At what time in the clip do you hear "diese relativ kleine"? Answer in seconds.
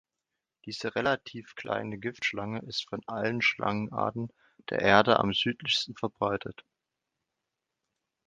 0.65-1.99